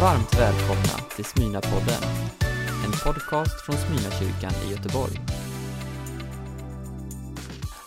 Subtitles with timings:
[0.00, 2.02] Varmt välkomna till Smyna-podden,
[2.84, 5.20] en podcast från Smyna-kyrkan i Göteborg.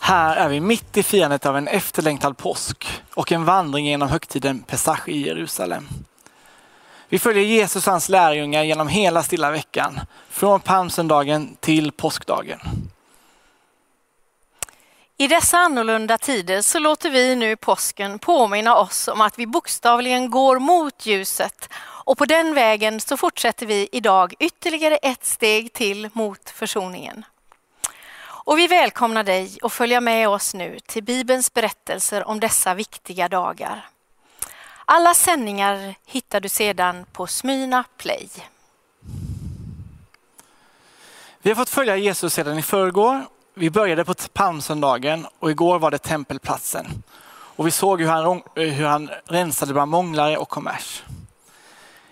[0.00, 4.62] Här är vi mitt i firandet av en efterlängtad påsk och en vandring genom högtiden
[4.62, 5.88] Pesach i Jerusalem.
[7.08, 12.58] Vi följer Jesus och hans lärjungar genom hela stilla veckan, från palmsöndagen till påskdagen.
[15.20, 20.30] I dessa annorlunda tider så låter vi nu påsken påminna oss om att vi bokstavligen
[20.30, 21.68] går mot ljuset
[22.08, 27.24] och på den vägen så fortsätter vi idag ytterligare ett steg till mot försoningen.
[28.26, 33.28] Och vi välkomnar dig att följa med oss nu till Bibelns berättelser om dessa viktiga
[33.28, 33.88] dagar.
[34.84, 38.28] Alla sändningar hittar du sedan på Smyna Play.
[41.42, 43.26] Vi har fått följa Jesus sedan i förrgår.
[43.54, 47.02] Vi började på palmsöndagen och igår var det tempelplatsen.
[47.30, 51.02] Och vi såg hur han, hur han rensade bland månglare och kommers.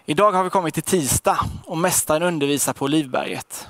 [0.09, 3.68] Idag har vi kommit till tisdag och mästaren undervisar på Olivberget.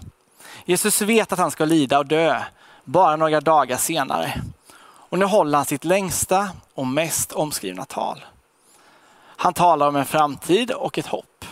[0.65, 2.43] Jesus vet att han ska lida och dö
[2.85, 4.43] bara några dagar senare.
[4.83, 8.25] Och nu håller han sitt längsta och mest omskrivna tal.
[9.17, 11.45] Han talar om en framtid och ett hopp.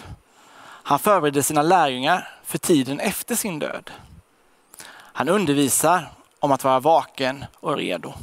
[0.62, 3.91] Han förbereder sina lärjungar för tiden efter sin död.
[4.91, 6.08] Han undervisar
[6.41, 8.14] om att vara vaken och redo.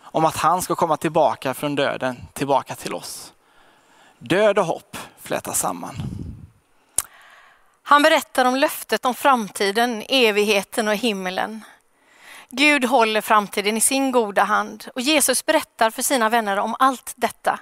[0.00, 3.31] Om att han ska komma tillbaka från döden, tillbaka till oss.
[4.24, 5.94] Död och hopp flätas samman.
[7.82, 11.64] Han berättar om löftet om framtiden, evigheten och himlen.
[12.48, 17.12] Gud håller framtiden i sin goda hand och Jesus berättar för sina vänner om allt
[17.16, 17.60] detta.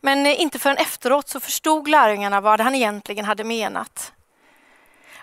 [0.00, 4.12] Men eh, inte förrän efteråt så förstod lärjungarna vad han egentligen hade menat.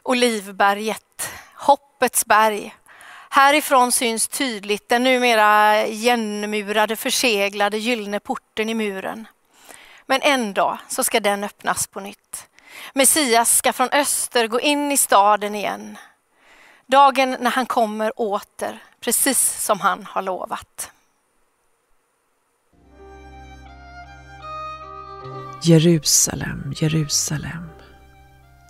[0.04, 2.76] Olivberget, hoppets berg.
[3.30, 9.28] Härifrån syns tydligt den numera igenmurade, förseglade gyllene porten i muren.
[10.08, 12.48] Men en dag så ska den öppnas på nytt.
[12.94, 15.98] Messias ska från öster gå in i staden igen.
[16.86, 20.92] Dagen när han kommer åter, precis som han har lovat.
[25.64, 27.70] Jerusalem, Jerusalem.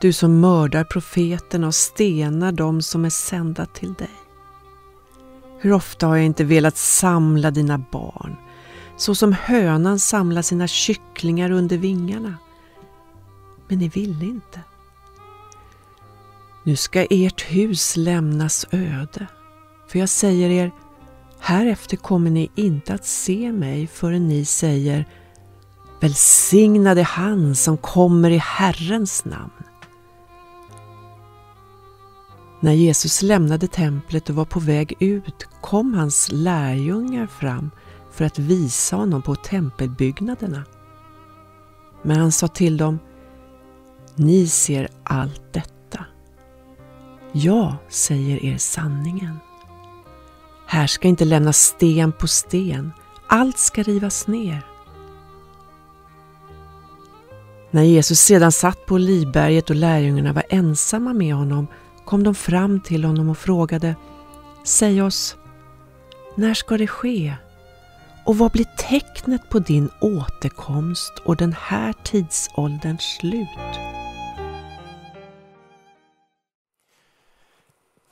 [0.02, 4.12] Du som mördar profeterna och stenar dem som är sända till dig.
[5.60, 8.36] Hur ofta har jag inte velat samla dina barn,
[8.98, 12.38] så som hönan samlar sina kycklingar under vingarna.
[13.68, 14.62] Men ni ville inte.
[16.64, 19.28] Nu ska ert hus lämnas öde,
[19.88, 20.72] för jag säger er,
[21.40, 25.06] härefter kommer ni inte att se mig förrän ni säger
[26.02, 29.52] Välsignade han som kommer i Herrens namn.
[32.60, 37.72] När Jesus lämnade templet och var på väg ut kom hans lärjungar fram
[38.18, 40.64] för att visa honom på tempelbyggnaderna.
[42.02, 43.00] Men han sa till dem,
[44.16, 46.06] ni ser allt detta.
[47.32, 49.40] Jag säger er sanningen.
[50.66, 52.92] Här ska inte lämnas sten på sten,
[53.28, 54.66] allt ska rivas ner.
[57.72, 61.68] När Jesus sedan satt på Olivberget och lärjungarna var ensamma med honom
[62.06, 63.96] kom de fram till honom och frågade
[64.64, 65.38] Säg oss,
[66.36, 67.36] när ska det ske?
[68.28, 73.48] Och vad blir tecknet på din återkomst och den här tidsålderns slut?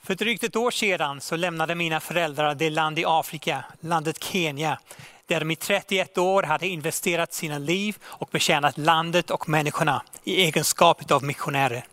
[0.04, 4.80] För drygt ett år sedan så lämnade mina föräldrar det land i Afrika, landet Kenya,
[5.26, 10.42] där de i 31 år hade investerat sina liv och betjänat landet och människorna i
[10.42, 11.86] egenskap av missionärer.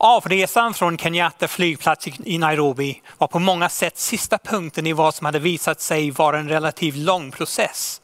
[0.00, 5.24] Avresan från Kenyatta flygplats i Nairobi var på många sätt sista punkten i vad som
[5.24, 8.00] hade visat sig vara en relativt lång process.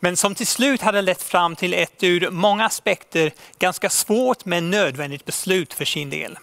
[0.00, 4.70] Men som till slut hade lett fram till ett ur många aspekter ganska svårt men
[4.70, 6.38] nödvändigt beslut för sin del.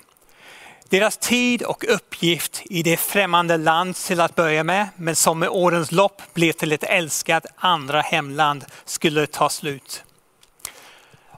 [0.90, 5.50] Deras tid och uppgift i det främmande land till att börja med, men som med
[5.50, 10.04] årens lopp blev till ett älskat andra hemland, skulle ta slut.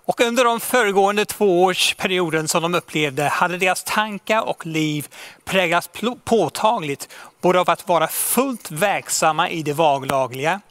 [0.09, 5.07] Och under de föregående två årsperioden som de upplevde hade deras tankar och liv
[5.45, 5.89] präglats
[6.23, 7.09] påtagligt
[7.41, 10.61] både av att vara fullt verksamma i det vardagliga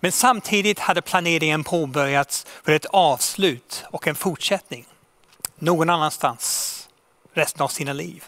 [0.00, 4.86] men samtidigt hade planeringen påbörjats för ett avslut och en fortsättning
[5.58, 6.88] någon annanstans
[7.34, 8.24] resten av sina liv.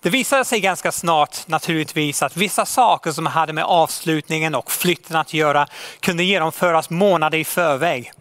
[0.00, 5.16] Det visade sig ganska snart naturligtvis att vissa saker som hade med avslutningen och flytten
[5.16, 5.66] att göra
[6.00, 8.12] kunde genomföras månader i förväg.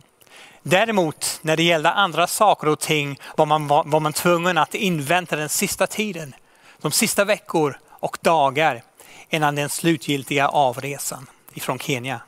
[0.70, 4.76] Däremot när det gällde andra saker och ting var man, var, var man tvungen att
[4.76, 6.36] invänta den sista tiden,
[6.82, 8.84] de sista veckor och dagar
[9.30, 12.22] innan den slutgiltiga avresan ifrån Kenya.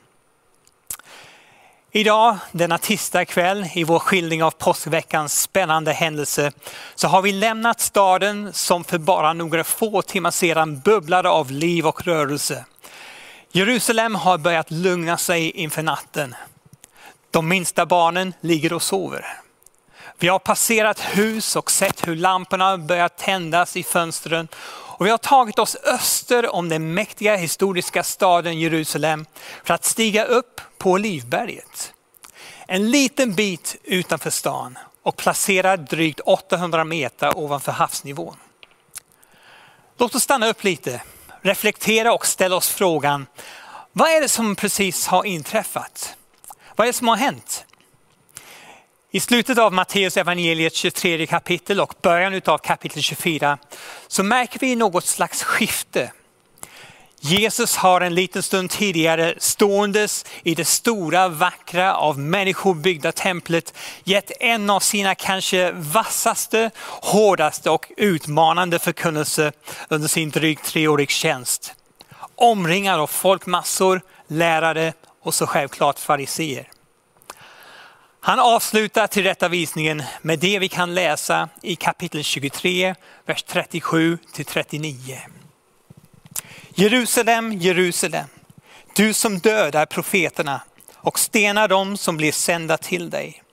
[1.91, 6.51] Idag, denna tisdag kväll, i vår skildring av påskveckans spännande händelse,
[6.95, 11.87] så har vi lämnat staden som för bara några få timmar sedan bubblade av liv
[11.87, 12.65] och rörelse.
[13.51, 16.35] Jerusalem har börjat lugna sig inför natten.
[17.31, 19.25] De minsta barnen ligger och sover.
[20.19, 24.47] Vi har passerat hus och sett hur lamporna börjat tändas i fönstren
[24.99, 29.25] och vi har tagit oss öster om den mäktiga historiska staden Jerusalem
[29.63, 31.93] för att stiga upp på Olivberget.
[32.67, 38.35] En liten bit utanför stan och placerad drygt 800 meter ovanför havsnivån.
[39.97, 41.01] Låt oss stanna upp lite,
[41.41, 43.25] reflektera och ställa oss frågan,
[43.91, 46.15] vad är det som precis har inträffat?
[46.79, 47.65] Vad är det som har hänt?
[49.11, 53.57] I slutet av Matteus evangeliet 23 kapitel och början av kapitel 24
[54.07, 56.11] så märker vi något slags skifte.
[57.19, 63.73] Jesus har en liten stund tidigare ståendes i det stora, vackra, av människor byggda templet
[64.03, 66.71] gett en av sina kanske vassaste,
[67.01, 69.51] hårdaste och utmanande förkunnelse
[69.87, 71.75] under sin drygt treårig tjänst.
[72.35, 74.93] Omringad av folkmassor, lärare
[75.29, 76.67] och så självklart fariseer.
[78.19, 82.95] Han avslutar tillrättavisningen med det vi kan läsa i kapitel 23,
[83.25, 85.19] vers 37 till 39.
[86.75, 88.27] Jerusalem, Jerusalem,
[88.95, 90.61] du som dödar profeterna
[90.95, 93.43] och stenar dem som blir sända till dig.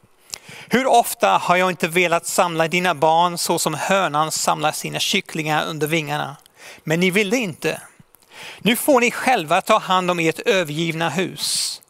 [0.68, 5.66] Hur ofta har jag inte velat samla dina barn så som hönan samlar sina kycklingar
[5.66, 6.36] under vingarna,
[6.84, 7.80] men ni ville inte.
[8.58, 11.82] Nu får ni själva ta hand om ert övergivna hus.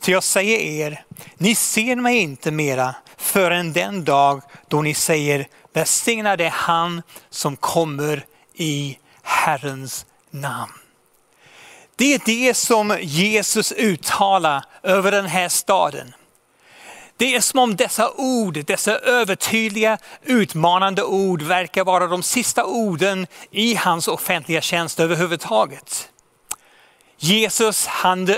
[0.00, 1.04] Till jag säger er,
[1.36, 7.56] ni ser mig inte mera förrän den dag då ni säger välsignad är han som
[7.56, 8.24] kommer
[8.54, 10.72] i Herrens namn.
[11.96, 16.14] Det är det som Jesus uttalar över den här staden.
[17.18, 23.26] Det är som om dessa ord, dessa övertydliga, utmanande ord verkar vara de sista orden
[23.50, 26.08] i hans offentliga tjänst överhuvudtaget.
[27.16, 27.86] Jesus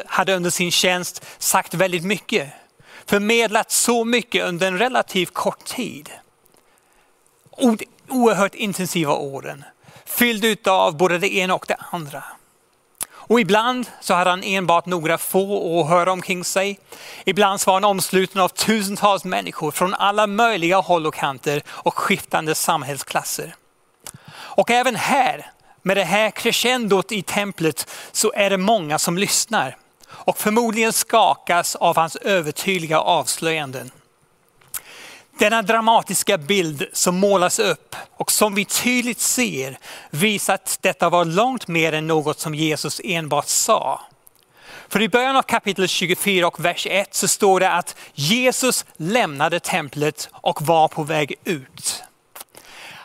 [0.07, 2.53] hade under sin tjänst sagt väldigt mycket,
[3.07, 6.11] förmedlat så mycket under en relativt kort tid.
[8.09, 9.65] Oerhört intensiva åren,
[10.05, 12.25] fylld av både det ena och det andra.
[13.31, 16.79] Och ibland så hade han enbart några få åhörare omkring sig.
[17.25, 22.55] Ibland var han omsluten av tusentals människor från alla möjliga håll och kanter och skiftande
[22.55, 23.55] samhällsklasser.
[24.33, 25.51] Och även här
[25.83, 29.77] med det här crescendot i templet så är det många som lyssnar
[30.09, 33.91] och förmodligen skakas av hans övertydliga avslöjanden.
[35.41, 39.79] Denna dramatiska bild som målas upp och som vi tydligt ser
[40.11, 44.01] visar att detta var långt mer än något som Jesus enbart sa.
[44.89, 49.61] För i början av kapitel 24 och vers 1 så står det att Jesus lämnade
[49.61, 52.03] templet och var på väg ut.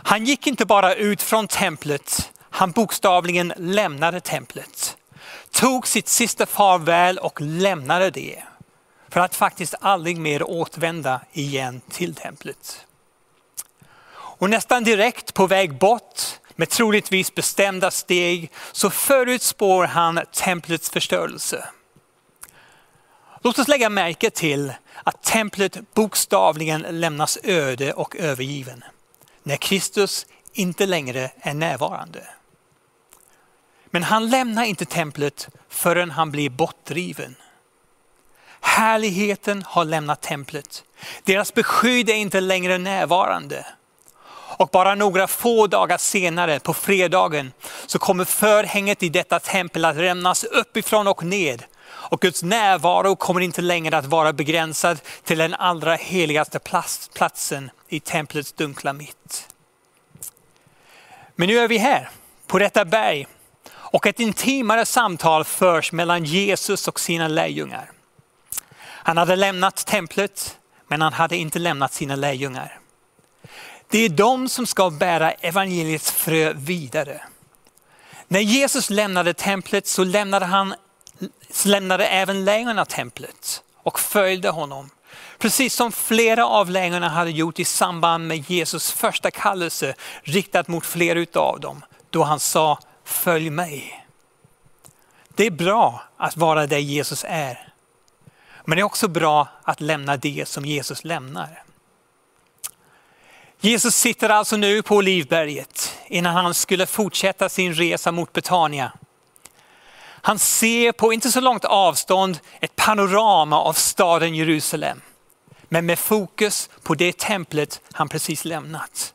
[0.03, 4.97] Han gick inte bara ut från templet han bokstavligen lämnade templet.
[5.51, 8.43] Tog sitt sista farväl och lämnade det.
[9.15, 12.85] För att faktiskt aldrig mer återvända igen till templet.
[14.13, 16.21] Och nästan direkt på väg bort
[16.55, 21.69] med troligtvis bestämda steg så förutspår han templets förstörelse.
[23.41, 24.73] Låt oss lägga märke till
[25.03, 28.83] att templet bokstavligen lämnas öde och övergiven
[29.43, 32.27] när Kristus inte längre är närvarande.
[33.85, 37.35] Men han lämnar inte templet förrän han blir bortdriven.
[38.65, 40.83] Härligheten har lämnat templet.
[41.23, 43.65] Deras beskydd är inte längre närvarande.
[44.57, 47.51] Och bara några få dagar senare, på fredagen,
[47.85, 51.63] så kommer förhänget i detta tempel att rämnas uppifrån och ned.
[51.85, 56.59] Och Guds närvaro kommer inte längre att vara begränsad till den allra heligaste
[57.13, 59.47] platsen i templets dunkla mitt.
[61.35, 62.09] Men nu är vi här,
[62.47, 63.27] på detta berg,
[63.73, 67.91] och ett intimare samtal förs mellan Jesus och sina lärjungar.
[69.05, 70.57] Han hade lämnat templet,
[70.87, 72.79] men han hade inte lämnat sina lärjungar.
[73.89, 77.21] Det är de som ska bära evangeliets frö vidare.
[78.27, 80.75] När Jesus lämnade templet så lämnade, han,
[81.65, 84.89] lämnade även lärjungarna templet och följde honom.
[85.37, 90.85] Precis som flera av lärjungarna hade gjort i samband med Jesus första kallelse riktat mot
[90.85, 91.85] flera av dem.
[92.09, 94.05] Då han sa följ mig.
[95.35, 97.74] Det är bra att vara där Jesus är.
[98.65, 101.63] Men det är också bra att lämna det som Jesus lämnar.
[103.59, 108.91] Jesus sitter alltså nu på Olivberget innan han skulle fortsätta sin resa mot Betania.
[110.21, 115.01] Han ser på inte så långt avstånd ett panorama av staden Jerusalem.
[115.69, 119.13] Men med fokus på det templet han precis lämnat.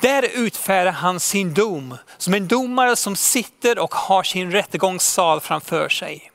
[0.00, 5.88] Där utfärdar han sin dom som en domare som sitter och har sin rättegångssal framför
[5.88, 6.30] sig.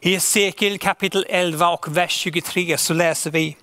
[0.00, 3.56] I Hesekiel kapitel 11 och vers 23 så läser vi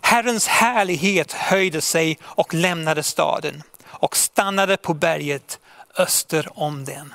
[0.00, 5.58] Herrens härlighet höjde sig och lämnade staden och stannade på berget
[5.98, 7.14] öster om den.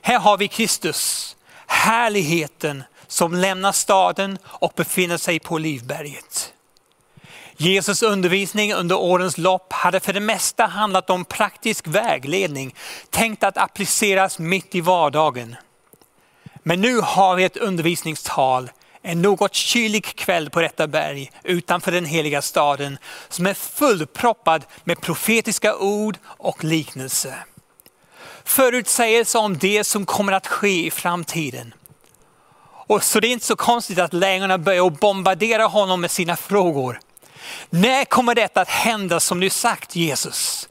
[0.00, 1.36] Här har vi Kristus,
[1.66, 6.52] härligheten som lämnar staden och befinner sig på Livberget.
[7.56, 12.74] Jesus undervisning under årens lopp hade för det mesta handlat om praktisk vägledning,
[13.10, 15.56] tänkt att appliceras mitt i vardagen.
[16.68, 18.70] Men nu har vi ett undervisningstal
[19.02, 22.98] en något kylig kväll på detta berg utanför den heliga staden
[23.28, 27.34] som är fullproppad med profetiska ord och liknelse.
[28.44, 31.74] Förutsägelser om det som kommer att ske i framtiden.
[32.86, 37.00] Och så det är inte så konstigt att lärjungarna börjar bombardera honom med sina frågor.
[37.70, 40.68] När kommer detta att hända som du sagt Jesus?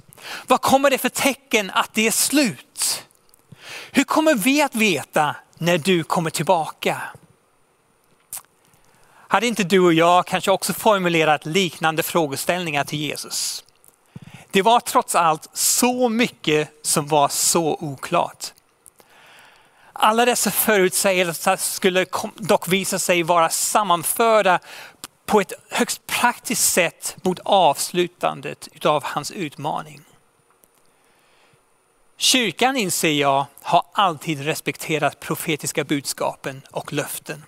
[0.48, 2.67] Vad kommer det för tecken att det är slut?
[3.98, 7.02] Hur kommer vi att veta när du kommer tillbaka?
[9.08, 13.64] Hade inte du och jag kanske också formulerat liknande frågeställningar till Jesus?
[14.52, 18.54] Det var trots allt så mycket som var så oklart.
[19.94, 24.60] Alla dessa förutsägelser skulle dock visa sig vara sammanförda
[25.26, 30.07] på ett högst praktiskt sätt mot avslutandet av hans utmaning.
[32.20, 37.44] Kyrkan inser jag har alltid respekterat profetiska budskapen och löften.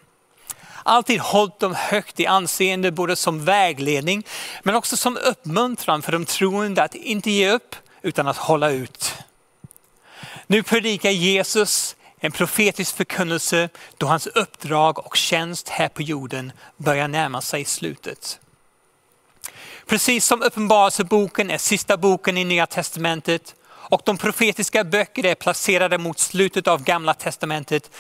[0.84, 4.24] Alltid hållit dem högt i anseende både som vägledning
[4.64, 9.14] men också som uppmuntran för de troende att inte ge upp utan att hålla ut.
[10.48, 17.08] Nu predikar Jesus en profetisk förkunnelse då hans uppdrag och tjänst här på jorden börjar
[17.08, 18.40] närma sig slutet.
[19.86, 23.56] Precis som Uppenbarelseboken är sista boken i Nya Testamentet
[23.90, 27.92] och de profetiska böckerna är placerade mot slutet av Gamla Testamentet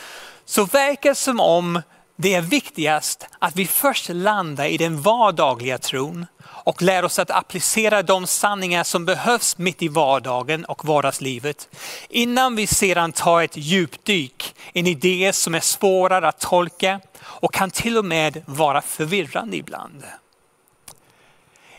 [0.45, 1.81] så verkar det som om
[2.15, 7.31] det är viktigast att vi först landar i den vardagliga tron och lär oss att
[7.31, 11.69] applicera de sanningar som behövs mitt i vardagen och vardagslivet.
[12.09, 17.53] Innan vi sedan tar ett djupdyk in i det som är svårare att tolka och
[17.53, 20.03] kan till och med vara förvirrande ibland.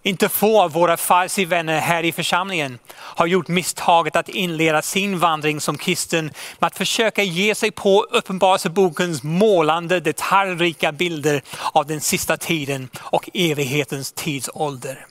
[0.03, 5.61] Inte få av våra farsi-vänner här i församlingen har gjort misstaget att inleda sin vandring
[5.61, 6.25] som kristen
[6.59, 11.43] med att försöka ge sig på Uppenbarelsebokens målande detaljrika bilder
[11.73, 15.07] av den sista tiden och evighetens tidsålder.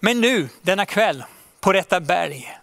[0.00, 1.24] Men nu, denna kväll,
[1.60, 2.56] på detta berg,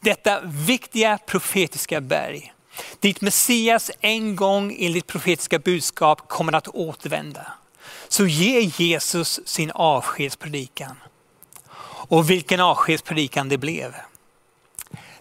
[0.00, 2.52] detta viktiga profetiska berg,
[3.00, 7.52] dit Messias en gång enligt profetiska budskap kommer att återvända
[8.10, 10.96] så ger Jesus sin avskedspredikan.
[11.82, 13.94] Och vilken avskedspredikan det blev.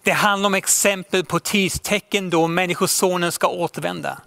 [0.03, 4.21] Det handlar om exempel på tidstecken då människosonen ska återvända.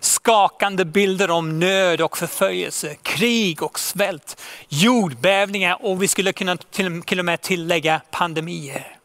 [0.00, 7.18] Skakande bilder om nöd och förföljelse, krig och svält, jordbävningar och vi skulle kunna till
[7.18, 8.96] och med tillägga pandemier.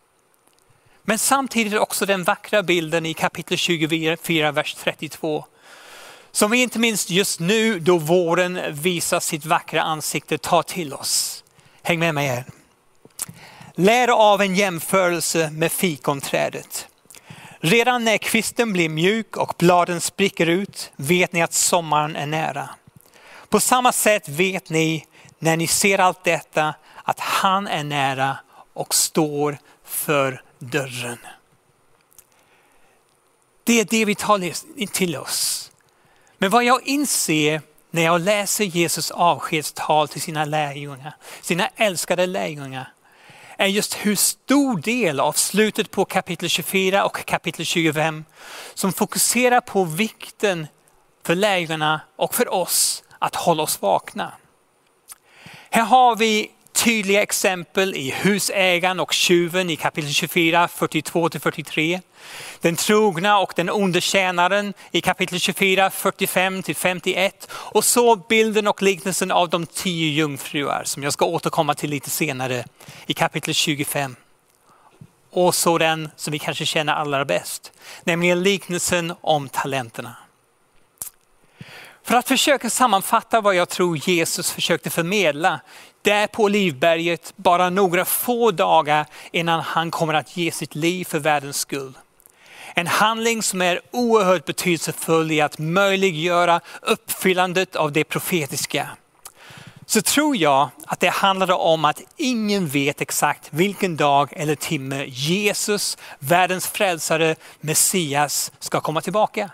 [1.03, 5.45] Men samtidigt också den vackra bilden i kapitel 24, vers 32
[6.37, 11.43] som vi inte minst just nu då våren visar sitt vackra ansikte tar till oss.
[11.83, 12.45] Häng med mig här.
[13.75, 16.87] Lär av en jämförelse med fikonträdet.
[17.59, 22.69] Redan när kvisten blir mjuk och bladen spricker ut vet ni att sommaren är nära.
[23.49, 25.05] På samma sätt vet ni
[25.39, 28.37] när ni ser allt detta att han är nära
[28.73, 31.17] och står för dörren.
[33.63, 35.67] Det är det vi tar till oss.
[36.37, 42.93] Men vad jag inser när jag läser Jesus avskedstal till sina lärjungar, sina älskade lärjungar,
[43.57, 48.25] är just hur stor del av slutet på kapitel 24 och kapitel 25
[48.73, 50.67] som fokuserar på vikten
[51.25, 54.33] för lärjungarna och för oss att hålla oss vakna.
[55.69, 62.01] Här har vi tydliga exempel i husägaren och tjuven i kapitel 24, 42-43.
[62.61, 67.31] Den trogna och den onde tjänaren i kapitel 24, 45-51.
[67.51, 72.09] Och så bilden och liknelsen av de tio jungfruar som jag ska återkomma till lite
[72.09, 72.65] senare
[73.05, 74.15] i kapitel 25.
[75.31, 77.71] Och så den som vi kanske känner allra bäst,
[78.03, 80.15] nämligen liknelsen om talenterna.
[82.03, 85.59] För att försöka sammanfatta vad jag tror Jesus försökte förmedla
[86.07, 91.19] där på Olivberget bara några få dagar innan han kommer att ge sitt liv för
[91.19, 91.97] världens skull.
[92.73, 98.89] En handling som är oerhört betydelsefull i att möjliggöra uppfyllandet av det profetiska.
[99.85, 105.05] Så tror jag att det handlade om att ingen vet exakt vilken dag eller timme
[105.05, 109.49] Jesus, världens frälsare, Messias, ska komma tillbaka.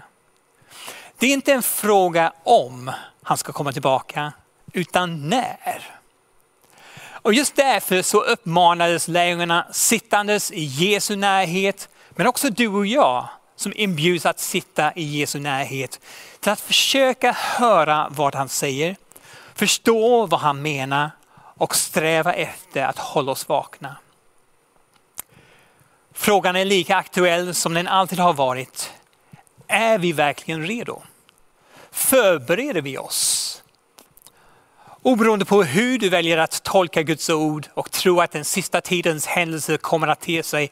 [1.18, 2.92] Det är inte en fråga om
[3.24, 4.34] han ska komma tillbaka,
[4.74, 6.03] utan när.
[7.24, 13.30] Och just därför så uppmanades lärjungarna sittandes i Jesu närhet, men också du och jag
[13.56, 16.00] som inbjuds att sitta i Jesu närhet,
[16.40, 18.96] till att försöka höra vad han säger,
[19.56, 21.12] förstå vad han menar
[21.58, 23.96] och sträva efter att hålla oss vakna.
[26.14, 28.94] Frågan är lika aktuell som den alltid har varit.
[29.68, 31.02] Är vi verkligen redo?
[31.92, 33.63] Förbereder vi oss?
[35.06, 39.26] Oberoende på hur du väljer att tolka Guds ord och tro att den sista tidens
[39.26, 40.72] händelser kommer att te sig.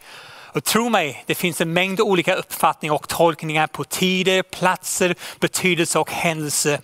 [0.54, 6.00] Och tro mig, det finns en mängd olika uppfattningar och tolkningar på tider, platser, betydelse
[6.00, 6.80] och händelser.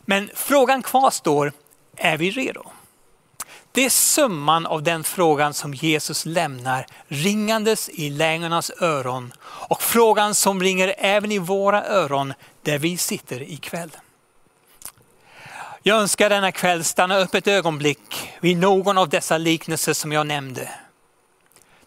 [0.00, 1.52] Men frågan kvarstår,
[1.96, 2.64] är vi redo?
[3.72, 10.34] Det är summan av den frågan som Jesus lämnar ringandes i lärjungarnas öron och frågan
[10.34, 13.90] som ringer även i våra öron där vi sitter ikväll.
[15.84, 20.26] Jag önskar denna kväll stanna upp ett ögonblick vid någon av dessa liknelser som jag
[20.26, 20.70] nämnde.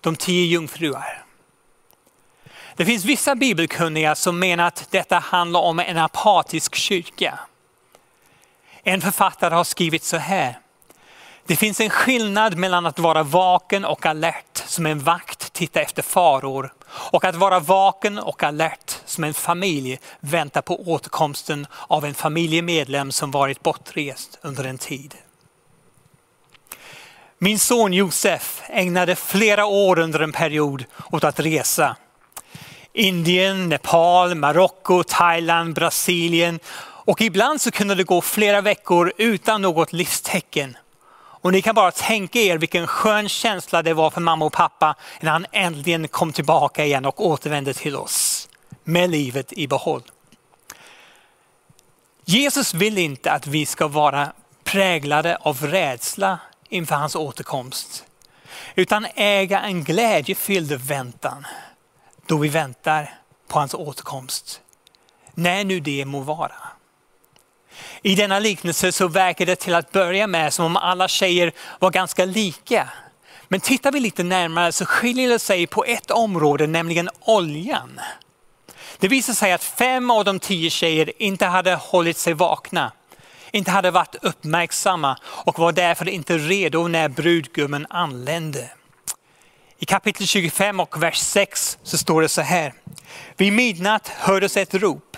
[0.02, 1.25] De tio jungfruar.
[2.75, 7.40] Det finns vissa bibelkunniga som menar att detta handlar om en apatisk kyrka.
[8.84, 10.60] En författare har skrivit så här.
[11.46, 16.02] Det finns en skillnad mellan att vara vaken och alert som en vakt tittar efter
[16.02, 22.14] faror och att vara vaken och alert som en familj väntar på återkomsten av en
[22.14, 25.16] familjemedlem som varit bortrest under en tid.
[27.38, 31.96] Min son Josef ägnade flera år under en period åt att resa.
[32.94, 36.60] Indien, Nepal, Marocko, Thailand, Brasilien
[37.06, 40.78] och ibland så kunde det gå flera veckor utan något livstecken.
[41.46, 44.96] Och ni kan bara tänka er vilken skön känsla det var för mamma och pappa
[45.19, 48.50] när han äntligen kom tillbaka igen och återvände till oss
[48.84, 50.02] med livet i behåll.
[52.24, 54.32] Jesus vill inte att vi ska vara
[54.63, 58.06] präglade av rädsla inför hans återkomst.
[58.76, 61.46] Utan äga en glädjefylld väntan
[62.26, 63.13] då vi väntar
[63.48, 64.62] på hans återkomst.
[65.34, 66.75] När nu det må vara.
[68.02, 71.92] I denna liknelse så verkar det till att börja med som om alla tjejer var
[71.92, 72.90] ganska lika.
[73.48, 78.00] Men tittar vi lite närmare så skiljer det sig på ett område, nämligen oljan.
[79.00, 82.92] Det visar sig att fem av de tio tjejer inte hade hållit sig vakna,
[83.52, 88.70] inte hade varit uppmärksamma och var därför inte redo när brudgummen anlände.
[89.80, 92.74] I kapitel 25 och vers 6 så står det så här.
[93.38, 95.14] Vid midnatt hördes ett rop.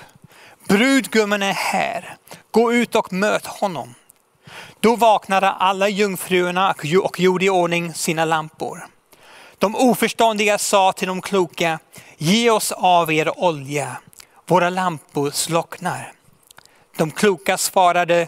[0.67, 2.17] Brudgummen är här,
[2.51, 3.95] gå ut och möt honom.
[4.79, 8.87] Då vaknade alla jungfruarna och gjorde i ordning sina lampor.
[9.57, 11.79] De oförståndiga sa till de kloka,
[12.17, 13.97] ge oss av er olja,
[14.45, 16.13] våra lampor slocknar.
[16.97, 18.27] De kloka svarade,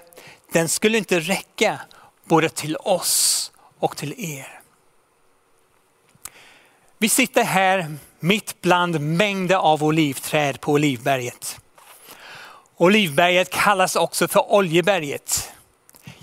[0.51, 1.79] den skulle inte räcka
[2.25, 4.59] både till oss och till er.
[6.97, 11.59] Vi sitter här mitt bland mängder av olivträd på Olivberget.
[12.81, 15.51] Olivberget kallas också för Oljeberget.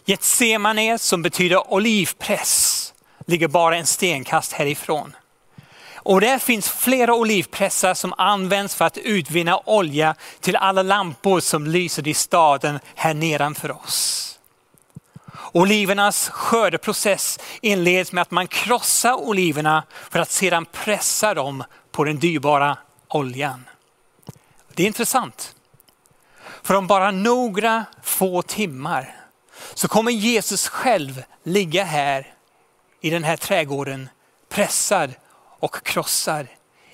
[0.04, 2.94] Getsemane som betyder olivpress
[3.26, 5.16] ligger bara en stenkast härifrån.
[5.94, 11.66] Och där finns flera olivpressar som används för att utvinna olja till alla lampor som
[11.66, 14.38] lyser i staden här nedanför oss.
[15.52, 22.18] Olivernas skördeprocess inleds med att man krossar oliverna för att sedan pressa dem på den
[22.18, 23.64] dyrbara oljan.
[24.74, 25.55] Det är intressant.
[26.66, 29.14] För om bara några få timmar
[29.74, 32.26] så kommer Jesus själv ligga här
[33.00, 34.08] i den här trädgården
[34.48, 35.14] pressad
[35.60, 36.46] och krossad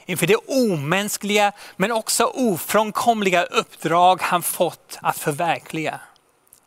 [0.07, 6.01] inför det omänskliga men också ofrånkomliga uppdrag han fått att förverkliga.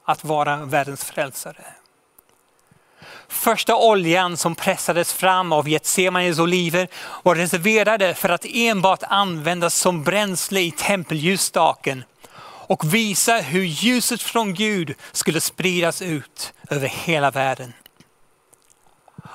[0.06, 1.65] Att vara världens frälsare.
[3.28, 6.88] Första oljan som pressades fram av Getsemanes oliver
[7.24, 12.04] var reserverade för att enbart användas som bränsle i tempelljusstaken
[12.67, 17.73] och visa hur ljuset från Gud skulle spridas ut över hela världen.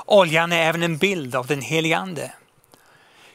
[0.06, 2.32] Oljan är även en bild av den helige ande.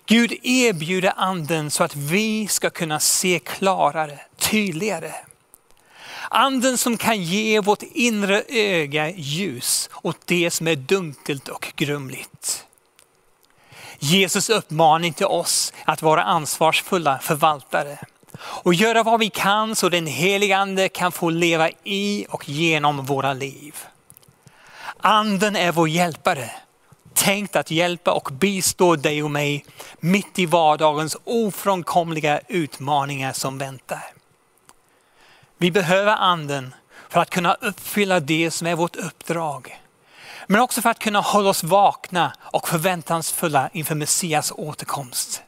[0.06, 5.14] Gud erbjuder anden så att vi ska kunna se klarare, tydligare.
[6.30, 12.66] Anden som kan ge vårt inre öga ljus åt det som är dunkelt och grumligt.
[14.00, 18.00] Jesus uppmaning till oss att vara ansvarsfulla förvaltare
[18.42, 23.06] och göra vad vi kan så den helige ande kan få leva i och genom
[23.06, 23.76] våra liv.
[24.98, 26.52] Anden är vår hjälpare,
[27.14, 29.66] tänkt att hjälpa och bistå dig och mig
[30.00, 34.04] mitt i vardagens ofrånkomliga utmaningar som väntar.
[35.58, 36.76] Vi behöver anden
[37.10, 39.82] för att kunna uppfylla det som är vårt uppdrag.
[40.48, 45.44] Men också för att kunna hålla oss vakna och förväntansfulla inför Messias återkomst.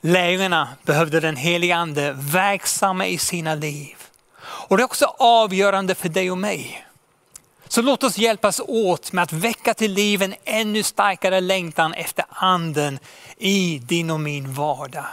[0.00, 3.96] Lärjungarna behövde den heliga ande verksamma i sina liv.
[4.40, 6.84] Och det är också avgörande för dig och mig.
[7.68, 12.24] Så låt oss hjälpas åt med att väcka till liv en ännu starkare längtan efter
[12.28, 12.98] anden
[13.36, 15.06] i din och min vardag.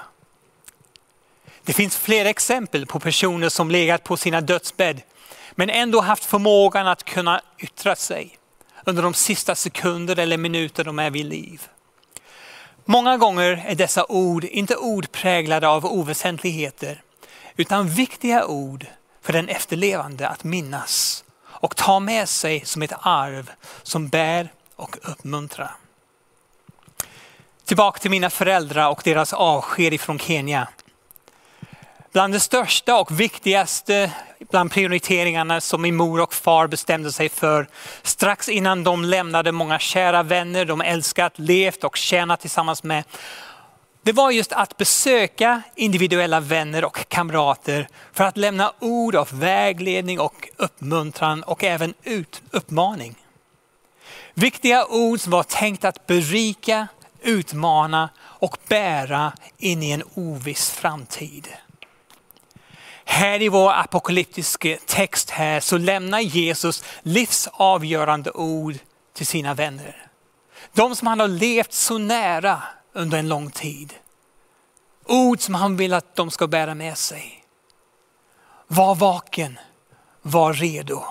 [1.64, 5.02] Det finns flera exempel på personer som legat på sina dödsbädd
[5.52, 8.38] men ändå haft förmågan att kunna yttra sig
[8.86, 11.62] under de sista sekunder eller minuter de är vid liv.
[12.88, 17.02] Många gånger är dessa ord inte ord präglade av oväsentligheter
[17.56, 18.86] utan viktiga ord
[19.22, 23.52] för den efterlevande att minnas och ta med sig som ett arv
[23.84, 25.76] som bär och uppmuntrar.
[27.66, 30.68] Tillbaka till mina föräldrar och deras avsked ifrån Kenya.
[32.16, 34.12] Bland det största och viktigaste
[34.50, 37.68] bland prioriteringarna som min mor och far bestämde sig för
[38.04, 43.04] strax innan de lämnade många kära vänner de älskat, levt och tjänat tillsammans med.
[44.04, 50.20] Det var just att besöka individuella vänner och kamrater för att lämna ord av vägledning
[50.20, 53.16] och uppmuntran och även ut, uppmaning.
[54.34, 56.88] Viktiga ord som var tänkt att berika,
[57.22, 61.48] utmana och bära in i en oviss framtid.
[63.06, 68.76] Här i vår apokalyptiska text här så lämnar Jesus livsavgörande ord
[69.14, 70.08] till sina vänner.
[70.74, 72.64] De som han har levt så nära
[72.94, 73.94] under en lång tid.
[75.06, 77.44] Ord som han vill att de ska bära med sig.
[78.68, 79.60] Var vaken,
[80.22, 81.04] var redo.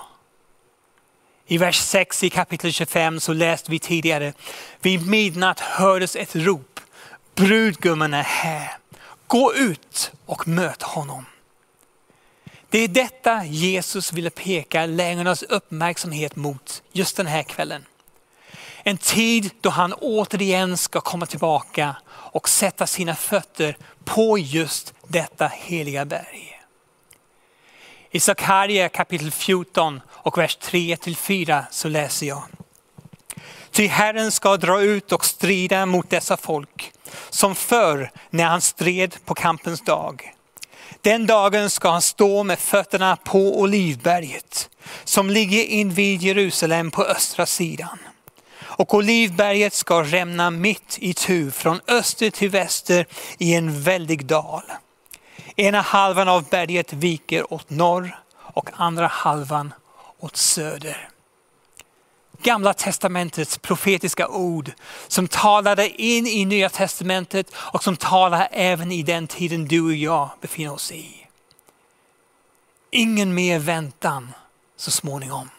[1.47, 4.33] I vers 6 i kapitel 25 så läste vi tidigare,
[4.81, 6.79] vid midnatt hördes ett rop,
[7.35, 8.77] brudgummen är här,
[9.27, 11.25] gå ut och möt honom.
[12.75, 17.85] Det är detta Jesus ville peka lärjungarnas uppmärksamhet mot just den här kvällen.
[18.83, 25.47] En tid då han återigen ska komma tillbaka och sätta sina fötter på just detta
[25.47, 26.61] heliga berg.
[28.11, 32.43] I Sakarja kapitel 14 och vers 3-4 så läser jag.
[33.71, 36.91] Ty Herren ska dra ut och strida mot dessa folk
[37.29, 40.34] som förr när han stred på kampens dag.
[41.05, 44.69] Den dagen ska han stå med fötterna på Olivberget
[45.03, 47.99] som ligger invid Jerusalem på östra sidan.
[48.61, 53.05] Och Olivberget ska rämna mitt i tu från öster till väster
[53.37, 54.63] i en väldig dal.
[55.55, 59.73] Ena halvan av berget viker åt norr och andra halvan
[60.19, 61.09] åt söder.
[62.41, 64.71] Gamla testamentets profetiska ord
[65.07, 69.93] som talade in i nya testamentet och som talar även i den tiden du och
[69.93, 71.27] jag befinner oss i.
[72.91, 74.31] Ingen mer väntan
[74.77, 75.49] så småningom.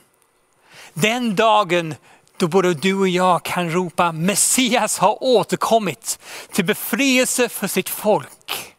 [0.95, 1.95] Den dagen
[2.37, 6.19] då både du och jag kan ropa Messias har återkommit
[6.53, 8.75] till befrielse för sitt folk.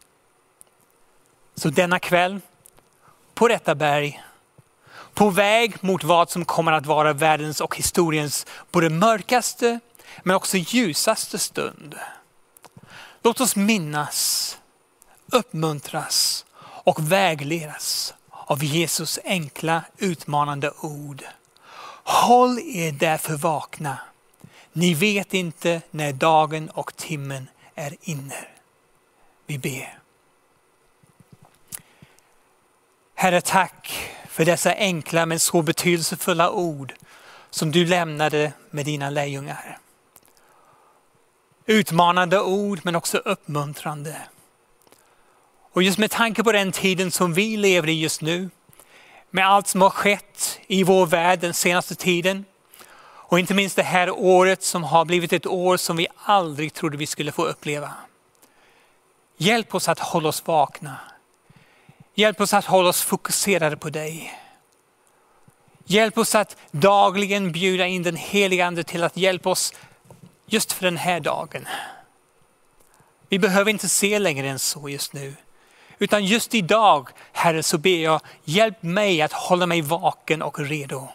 [1.54, 2.40] Så denna kväll
[3.34, 4.22] på detta berg
[5.18, 9.80] på väg mot vad som kommer att vara världens och historiens både mörkaste
[10.22, 11.94] men också ljusaste stund.
[13.22, 14.58] Låt oss minnas,
[15.32, 21.24] uppmuntras och vägledas av Jesus enkla utmanande ord.
[22.04, 23.98] Håll er därför vakna.
[24.72, 28.44] Ni vet inte när dagen och timmen är inne.
[29.46, 29.98] Vi ber.
[33.20, 36.94] Herre, tack för dessa enkla men så betydelsefulla ord
[37.50, 39.78] som du lämnade med dina lärjungar.
[41.66, 44.16] Utmanande ord men också uppmuntrande.
[45.72, 48.50] Och just med tanke på den tiden som vi lever i just nu,
[49.30, 52.44] med allt som har skett i vår värld den senaste tiden
[53.00, 56.96] och inte minst det här året som har blivit ett år som vi aldrig trodde
[56.96, 57.92] vi skulle få uppleva.
[59.36, 60.96] Hjälp oss att hålla oss vakna.
[62.18, 64.34] Hjälp oss att hålla oss fokuserade på dig.
[65.84, 69.74] Hjälp oss att dagligen bjuda in den helige Ande till att hjälpa oss
[70.46, 71.68] just för den här dagen.
[73.28, 75.34] Vi behöver inte se längre än så just nu.
[75.98, 81.08] Utan just idag, Herre, så ber jag, hjälp mig att hålla mig vaken och redo.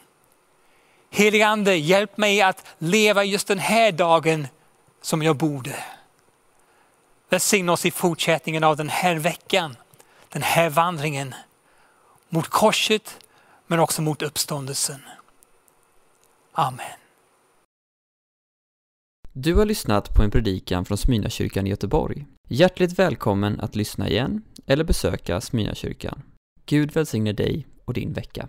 [1.12, 4.48] Helige Ande, hjälp mig att leva just den här dagen
[5.02, 5.84] som jag borde.
[7.30, 9.76] Välsigna oss i fortsättningen av den här veckan,
[10.34, 11.36] den här vandringen
[12.30, 13.20] mot korset
[13.68, 15.02] men också mot uppståndelsen.
[16.52, 17.00] Amen.
[19.34, 22.26] Du har lyssnat på en predikan från Smyrnakyrkan i Göteborg.
[22.50, 26.22] Hjärtligt välkommen att lyssna igen eller besöka Smyrnakyrkan.
[26.66, 28.48] Gud välsigne dig och din vecka.